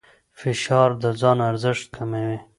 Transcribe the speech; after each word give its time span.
فشار 0.39 0.89
د 1.03 1.05
ځان 1.21 1.37
ارزښت 1.49 1.85
کموي. 1.95 2.37